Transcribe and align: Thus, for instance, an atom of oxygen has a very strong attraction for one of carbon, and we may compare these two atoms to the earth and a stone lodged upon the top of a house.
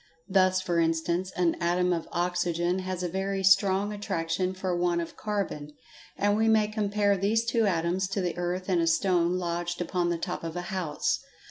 Thus, 0.27 0.61
for 0.63 0.79
instance, 0.79 1.31
an 1.35 1.55
atom 1.61 1.93
of 1.93 2.07
oxygen 2.11 2.79
has 2.79 3.03
a 3.03 3.07
very 3.07 3.43
strong 3.43 3.93
attraction 3.93 4.55
for 4.55 4.75
one 4.75 4.99
of 4.99 5.15
carbon, 5.15 5.73
and 6.17 6.35
we 6.35 6.47
may 6.47 6.69
compare 6.69 7.15
these 7.15 7.45
two 7.45 7.67
atoms 7.67 8.07
to 8.07 8.21
the 8.21 8.35
earth 8.35 8.67
and 8.67 8.81
a 8.81 8.87
stone 8.87 9.37
lodged 9.37 9.79
upon 9.79 10.09
the 10.09 10.17
top 10.17 10.43
of 10.43 10.55
a 10.55 10.61
house. 10.73 11.19